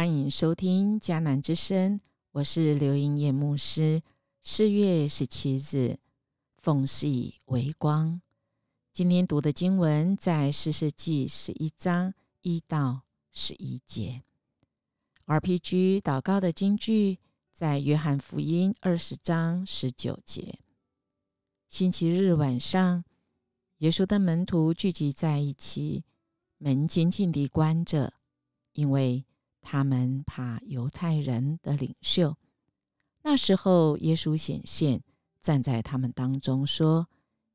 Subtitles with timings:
[0.00, 2.00] 欢迎收听迦南之声，
[2.30, 4.02] 我是刘英叶牧师。
[4.40, 5.98] 四月十七日，
[6.56, 8.22] 奉系为光。
[8.94, 14.22] 今天读的经文在四世纪十一章一到十一节。
[15.26, 17.18] RPG 祷告的经句
[17.52, 20.60] 在约翰福音二十章十九节。
[21.68, 23.04] 星期日晚上，
[23.80, 26.04] 耶稣的门徒聚集在一起，
[26.56, 28.14] 门紧紧地关着。
[28.72, 29.26] 因为
[29.62, 32.36] 他们怕犹太人的领袖。
[33.22, 35.02] 那时候，耶稣显现，
[35.42, 37.06] 站在他们当中，说：“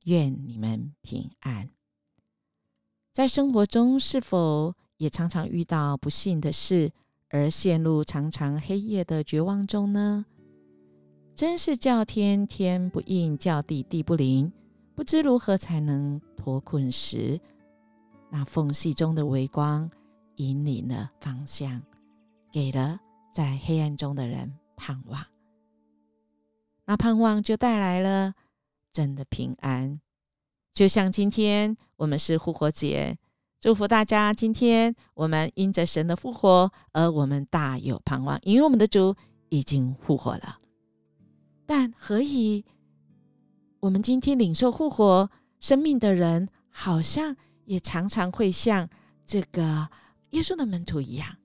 [0.06, 1.70] 愿你们平安。”
[3.12, 6.92] 在生活中，是否也常常遇到不幸的事，
[7.30, 10.26] 而陷入长长黑夜的绝望中呢？
[11.34, 14.52] 真是叫天天不应，叫地地不灵，
[14.94, 17.40] 不知如何才能脱困时，
[18.30, 19.90] 那缝隙中的微光。
[20.38, 21.82] 引领了方向，
[22.56, 22.98] 给了
[23.34, 25.22] 在黑暗中的人盼望。
[26.86, 28.34] 那盼望就带来了
[28.94, 30.00] 真的平安。
[30.74, 33.18] 就像今天我们是复活节，
[33.60, 34.34] 祝福大家。
[34.34, 39.14] 今天我们因着神的复活，而我们大有盼望，因为我们的主
[39.50, 40.58] 已经复活了。
[41.66, 42.64] 但何以
[43.82, 48.90] 我们今天领受复活生命的人，好像也常常会像
[49.26, 49.90] 这个？
[50.32, 51.38] 耶稣的门徒一样，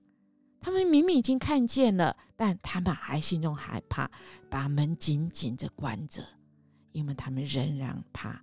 [0.61, 4.09] 他们明明已经看见了，但他们还心中害怕，
[4.47, 6.23] 把门紧紧的关着，
[6.91, 8.39] 因为他们仍然怕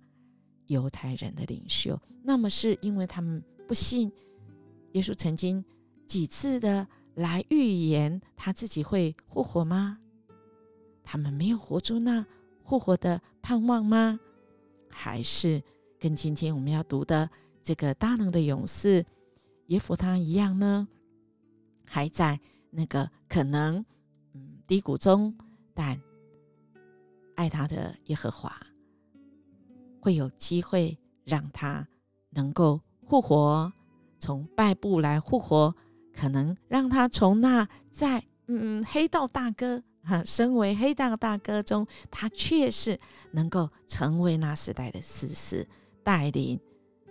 [0.67, 1.99] 犹太人的领袖。
[2.21, 4.11] 那么，是因为他们不信
[4.91, 5.63] 耶稣曾经
[6.05, 9.97] 几次的来预言他自己会复活吗？
[11.01, 12.23] 他们没有活出那
[12.65, 14.19] 复活的盼望吗？
[14.89, 15.63] 还是
[15.97, 17.29] 跟今天我们要读的
[17.63, 19.05] 这个大能的勇士？
[19.67, 20.87] 耶夫他一样呢，
[21.89, 22.39] 还在
[22.69, 23.83] 那个可能
[24.33, 25.35] 嗯低谷中，
[25.73, 25.99] 但
[27.35, 28.55] 爱他的耶和华
[29.99, 30.95] 会有机会
[31.25, 31.87] 让他
[32.29, 33.73] 能够复活，
[34.19, 35.75] 从败部来复活，
[36.13, 42.99] 可能让他从那在嗯黑道大哥哈，身为黑道大哥中，他却是
[43.31, 45.67] 能够成为那时代的事实，
[46.03, 46.59] 带领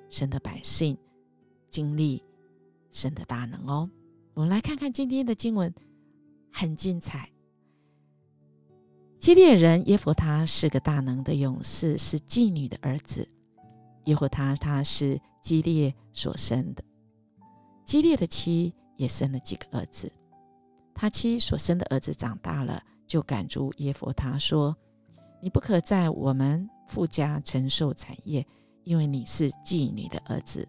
[0.08, 0.96] 神的百姓
[1.68, 2.22] 经历。
[2.90, 3.88] 神的大能哦，
[4.38, 5.74] 我们来看看今天的经文，
[6.52, 7.28] 很精彩。
[9.18, 13.28] 基列人耶弗他是个大能的勇士，是妓女的儿子。
[14.04, 16.84] 耶弗他他是基列所生的，
[17.84, 20.08] 基列的妻也生了几个儿子。
[20.94, 24.76] 他妻所生的儿子长大了，就赶住耶弗他说
[25.42, 28.46] ：“你不可在我们富家承受产业，
[28.84, 30.64] 因为你是妓女的儿子。”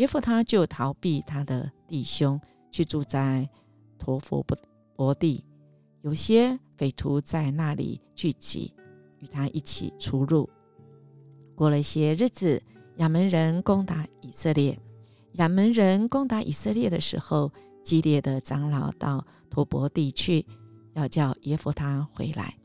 [0.00, 2.40] 耶夫他就逃避他的弟兄，
[2.70, 3.46] 去住在
[3.98, 4.56] 陀佛伯
[4.96, 5.44] 伯地。
[6.00, 8.72] 有些匪徒在那里聚集，
[9.18, 10.48] 与他一起出入。
[11.54, 12.62] 过了一些日子，
[12.96, 14.78] 亚门人攻打以色列。
[15.32, 17.52] 亚门人攻打以色列的时候，
[17.84, 20.46] 激烈的长老到陀伯地去，
[20.94, 22.56] 要叫耶夫他回来，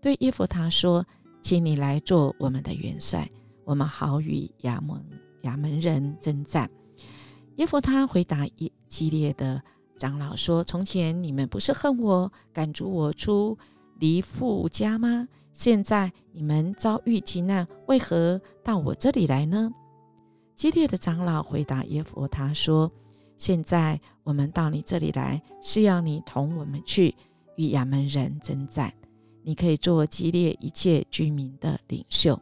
[0.00, 1.06] 对耶夫他说
[1.40, 3.30] ：“请你来做我们的元帅，
[3.62, 5.00] 我们好与亚门
[5.42, 6.68] 亚门人征战。”
[7.60, 9.62] 耶弗他回答一激烈的
[9.98, 13.58] 长老说：“从前你们不是恨我，赶逐我出
[13.98, 15.28] 离父家吗？
[15.52, 19.70] 现在你们遭遇急难，为何到我这里来呢？”
[20.56, 22.90] 激烈的长老回答耶弗他说
[23.36, 27.14] ：“现在我们到你这里来，是要你同我们去
[27.56, 28.90] 与亚门人征战。
[29.42, 32.40] 你可以做激烈一切居民的领袖。”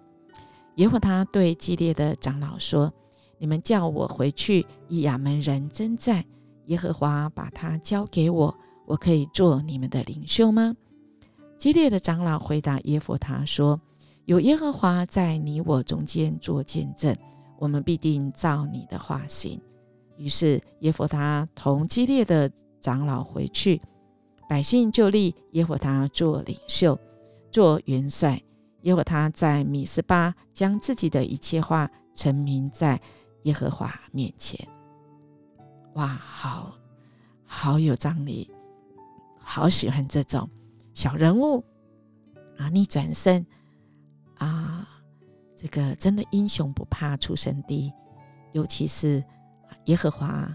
[0.77, 2.93] 耶弗他对激烈的长老说。
[3.38, 6.25] 你们叫我回去与亚门人征战，
[6.67, 8.55] 耶和华把他交给我，
[8.85, 10.75] 我可以做你们的领袖吗？
[11.56, 13.81] 激烈的长老回答耶弗他说
[14.26, 17.17] ：“有耶和华在你我中间做见证，
[17.58, 19.61] 我们必定照你的话行。”
[20.17, 22.50] 于是耶弗他同激烈的
[22.81, 23.81] 长老回去，
[24.49, 26.99] 百姓就立耶弗他做领袖，
[27.50, 28.41] 做元帅。
[28.82, 33.00] 耶和他在米斯巴将自己的一切话陈明在。
[33.49, 34.69] 耶和华面前，
[35.95, 36.77] 哇，好
[37.47, 38.50] 好有张力，
[39.39, 40.47] 好喜欢这种
[40.93, 41.65] 小人物
[42.59, 42.69] 啊！
[42.69, 43.47] 逆转身
[44.37, 44.87] 啊，
[45.56, 47.91] 这个真的英雄不怕出身低，
[48.53, 49.25] 尤其是
[49.87, 50.55] 耶和华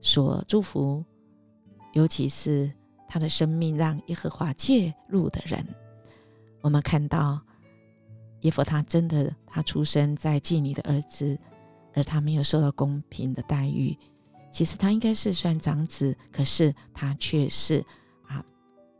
[0.00, 1.04] 所祝福，
[1.92, 2.72] 尤其是
[3.06, 5.64] 他的生命让耶和华介入的人，
[6.60, 7.40] 我们看到。
[8.40, 11.38] 耶弗他真的，他出生在妓女的儿子，
[11.94, 13.96] 而他没有受到公平的待遇，
[14.50, 17.84] 其实他应该是算长子，可是他却是
[18.26, 18.44] 啊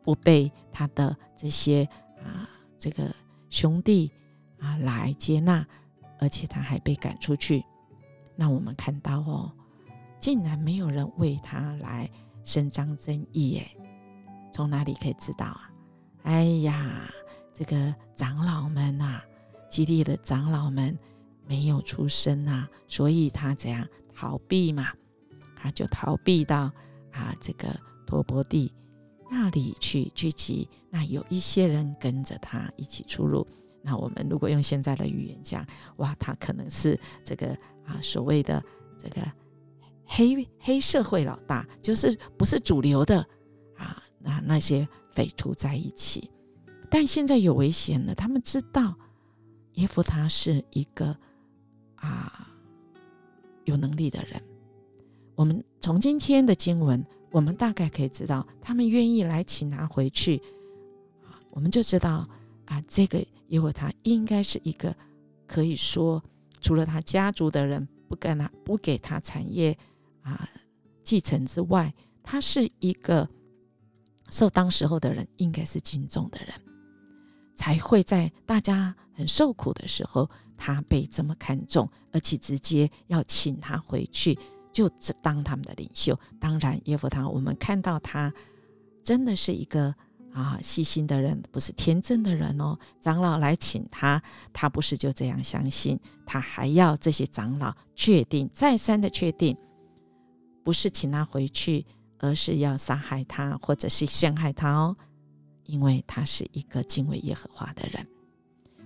[0.03, 1.85] 不被他的这些
[2.23, 2.49] 啊
[2.79, 3.15] 这个
[3.49, 4.11] 兄弟
[4.59, 5.67] 啊来接纳，
[6.19, 7.65] 而且他还被赶出去。
[8.37, 9.53] 那我们看到哦，
[10.19, 12.11] 竟然没有人为他来
[12.45, 13.71] 伸张正义，耶，
[14.53, 15.71] 从哪里可以知道啊？
[16.25, 17.11] 哎呀，
[17.55, 19.21] 这个长老们呐，
[19.71, 20.99] 基地的长老们
[21.47, 24.89] 没有出声呐，所以他怎样逃避嘛？
[25.57, 26.71] 他就逃避到
[27.13, 27.69] 啊这个
[28.07, 28.73] 陀伯地
[29.31, 30.69] 那里去聚集。
[30.91, 33.47] 那有一些人跟着他一起出入。
[33.83, 37.49] 那我们如果用现在的语言讲，哇，他可能是这个
[37.87, 38.63] 啊所谓的
[38.99, 39.23] 这个
[40.05, 43.27] 黑黑社会老大，就是不是主流的
[43.77, 44.03] 啊。
[44.19, 46.31] 那那些匪徒在一起，
[46.91, 48.15] 但现在有危险了。
[48.15, 48.95] 他们知道
[49.75, 51.17] 耶夫他是一个
[51.97, 52.49] 啊
[53.65, 54.43] 有能力的人。
[55.35, 60.43] 我们从今天的经文，我们大概可以知道，他们愿意来请他回去，
[61.51, 62.27] 我们就知道
[62.67, 64.95] 啊，这个耶和他应该是一个
[65.47, 66.23] 可以说，
[66.61, 69.77] 除了他家族的人不跟他不给他产业
[70.23, 70.49] 啊
[71.03, 73.27] 继承之外，他是一个
[74.29, 76.55] 受当时候的人应该是敬重的人，
[77.61, 80.27] 才会在大家很受苦的时候，
[80.57, 84.39] 他被这么看重，而且直接要请他回去。
[84.73, 86.19] 就只当他们的领袖。
[86.39, 88.33] 当然，耶夫他，我们看到他
[89.05, 89.95] 真的是一个
[90.33, 92.79] 啊细心的人，不是天真的人哦。
[92.99, 94.23] 长老来请他，
[94.55, 99.55] 他不是就这样相信，他还要这些长老确定，再三的确定，
[100.65, 101.85] 不是请他回去，
[102.19, 104.97] 而是要杀害他，或者是陷害他哦。
[105.71, 108.07] 因为他是一个敬畏耶和华的人。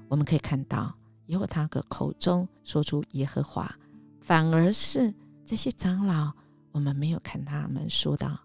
[0.08, 0.94] 我们可以看到，
[1.26, 3.74] 耶和他的口中说出耶和华，
[4.20, 5.14] 反而是。
[5.46, 6.32] 这些长老，
[6.72, 8.40] 我们没有看他们说到，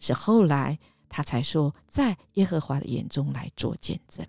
[0.00, 0.76] 是后来
[1.08, 4.26] 他才说，在耶和华的眼中来做见证。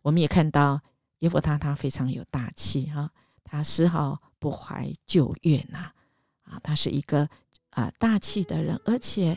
[0.00, 0.80] 我们也看到
[1.18, 3.10] 耶和他，他非常有大气哈，
[3.42, 5.90] 他丝毫不怀旧怨呐，
[6.44, 7.28] 啊，他是一个
[7.70, 9.36] 啊大气的人，而且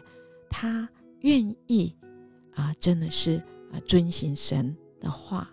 [0.51, 0.87] 他
[1.21, 1.97] 愿意
[2.57, 3.37] 啊，真的是
[3.71, 5.49] 啊遵行神的话，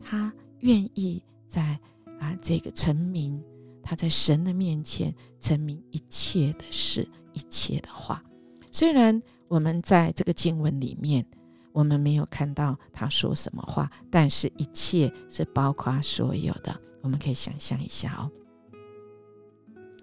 [0.00, 1.78] 他愿意在
[2.18, 3.42] 啊这个成名。
[3.82, 8.22] 他在神的面前证明一切的事，一切的话。
[8.70, 11.26] 虽然我们在这个经文里面，
[11.72, 16.78] 我们没有看到他说什么话，但是一切是包括所有的。
[17.00, 18.30] 我们可以想象一下哦，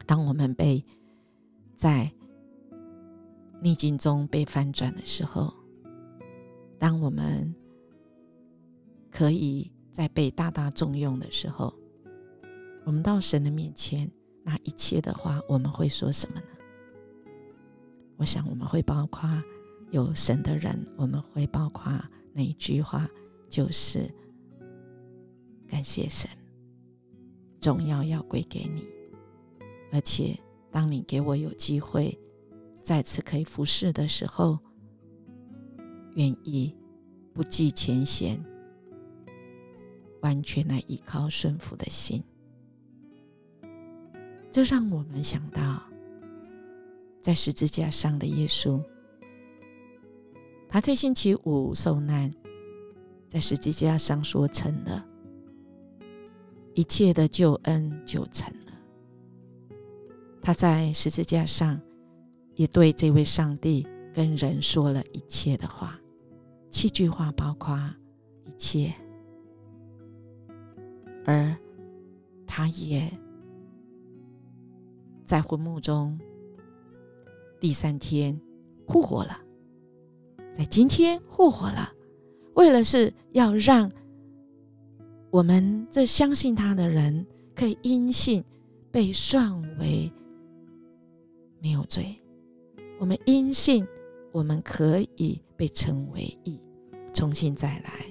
[0.06, 0.84] 当我们被
[1.76, 2.12] 在
[3.62, 5.54] 逆境中被翻转的时候，
[6.78, 7.54] 当我们
[9.12, 11.74] 可以在被大大重用的时候。
[12.86, 14.10] 我们到神的面前，
[14.44, 16.48] 那一切的话，我们会说什么呢？
[18.16, 19.30] 我想我们会包括
[19.92, 21.92] 有神的人，我们会包括
[22.32, 23.06] 那一句话，
[23.50, 24.10] 就是
[25.68, 26.32] 感谢神，
[27.62, 28.88] 荣耀要归给你。
[29.92, 30.40] 而且，
[30.72, 32.18] 当你给我有机会
[32.82, 34.58] 再次可以服侍的时候，
[36.18, 36.76] 愿意
[37.32, 38.44] 不计前嫌，
[40.22, 42.24] 完全来依靠顺服的心。
[44.52, 45.84] 这让我们想到，
[47.22, 48.82] 在十字架上的耶稣，
[50.68, 52.34] 他在星期五受难，
[53.28, 55.06] 在十字架上说成了，
[56.74, 58.74] 一切的救恩就成了。
[60.42, 61.80] 他在十字架上
[62.56, 66.00] 也对这位上帝跟人说了一切的话，
[66.70, 67.78] 七句话包括
[68.46, 68.94] 一切，
[71.26, 71.56] 而
[72.46, 73.12] 他也。
[75.26, 76.18] 在昏墓中，
[77.60, 78.40] 第三天
[78.88, 79.38] 复活了，
[80.54, 81.92] 在今天复活了，
[82.54, 83.92] 为了是要让
[85.30, 88.42] 我们这相信他的人可以因信
[88.90, 90.10] 被算为
[91.60, 92.18] 没有罪，
[92.98, 93.86] 我们因信
[94.38, 96.62] 我们可以被称为义，
[97.12, 98.06] 重新再来，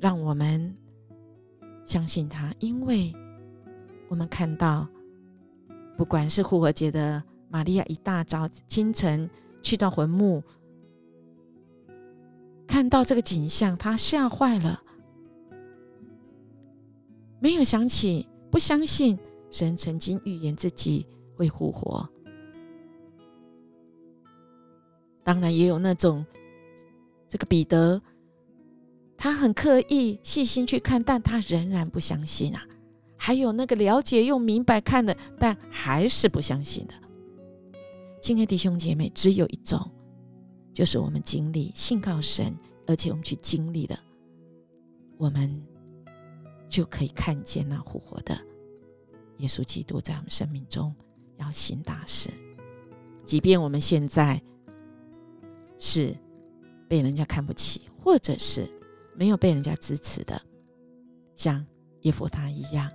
[0.00, 0.74] 让我们
[1.84, 3.14] 相信他，因为。
[4.08, 4.86] 我们看到，
[5.98, 9.28] 不管是复活节的玛利亚，一大早清晨
[9.60, 10.42] 去到坟墓，
[12.66, 14.82] 看到这个景象，他吓坏了，
[17.40, 19.18] 没有想起，不相信
[19.50, 22.08] 神曾经预言自己会复活。
[25.24, 26.24] 当然，也有那种
[27.26, 28.00] 这个彼得，
[29.16, 32.62] 他很刻意细心去看，但他仍然不相信啊。
[33.16, 36.94] 还有那个了解又明白看的，但还是不相信的。
[38.20, 39.90] 亲爱的弟兄姐妹，只有一种，
[40.72, 42.54] 就是我们经历信靠神，
[42.86, 43.98] 而且我们去经历的，
[45.16, 45.62] 我们
[46.68, 48.38] 就可以看见那复活的
[49.38, 50.94] 耶稣基督在我们生命中
[51.38, 52.28] 要行大事。
[53.24, 54.42] 即便我们现在
[55.78, 56.16] 是
[56.88, 58.68] 被人家看不起，或者是
[59.14, 60.40] 没有被人家支持的，
[61.34, 61.64] 像
[62.02, 62.90] 耶夫他一样，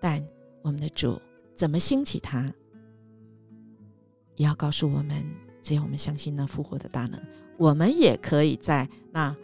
[0.00, 0.24] 但
[0.62, 1.20] 我们的主
[1.54, 2.52] 怎么兴起他，
[4.36, 5.24] 也要告诉我们：
[5.60, 7.20] 只要我们相信那复活的大能，
[7.58, 9.36] 我们也可以在那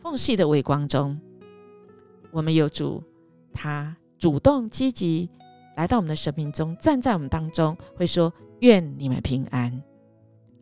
[0.00, 1.20] 缝隙的微光中，
[2.30, 3.02] 我们有主，
[3.52, 5.30] 他主动积极
[5.76, 8.32] 来到我们的生命中，站在我们当中，会说。
[8.60, 9.82] 愿你们平安，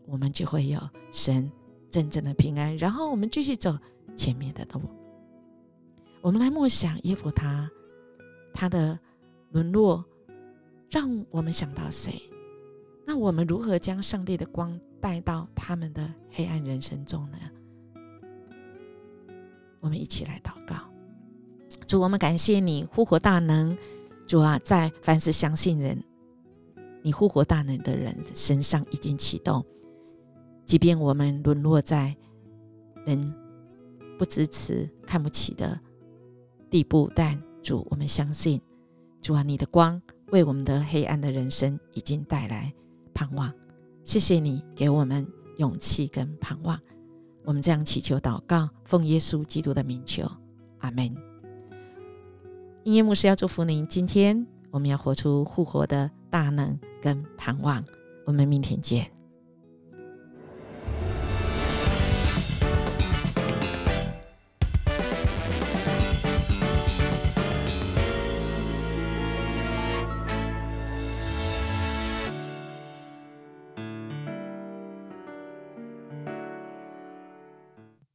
[0.07, 0.81] 我们就会有
[1.11, 1.51] 神
[1.91, 2.77] 真正的平安。
[2.77, 3.77] 然后我们继续走
[4.17, 4.81] 前面的路。
[6.21, 7.71] 我们来默想耶夫他
[8.55, 8.99] 他的
[9.51, 10.05] 沦落，
[10.91, 12.23] 让我们想到谁？
[13.05, 17.39] 那我们如何将上帝的光带到他们的黑暗人生中呢？
[19.81, 20.77] 我们一起来祷告：
[21.89, 23.77] 主，我们感谢你复活大能。
[24.29, 26.01] 主啊，在凡是相信人。
[27.03, 29.67] 你复活大能的人身上已经启动，
[30.65, 32.17] 即便我们沦落在
[33.05, 33.35] 人
[34.19, 35.79] 不支持、看不起的
[36.71, 38.61] 地步，但主，我们相信，
[39.21, 40.01] 主啊，你的光
[40.31, 42.73] 为我们的黑暗的人生已经带来
[43.13, 43.53] 盼望。
[44.05, 45.27] 谢谢你给我们
[45.59, 46.79] 勇气跟盼望。
[47.45, 50.25] 我们这样祈求祷告，奉耶稣基督的名求，
[50.79, 51.15] 阿门。
[52.85, 56.79] 音乐牧师要祝福您，今天我们要活出复活的大能。
[57.03, 57.85] 跟盼望，
[58.25, 59.22] 我们明天见。